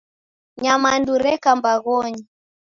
[0.61, 2.23] Nyamandu reka mbaghonyi